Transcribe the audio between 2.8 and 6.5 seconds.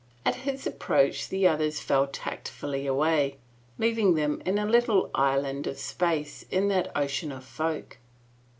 away, leaving them in a little island of space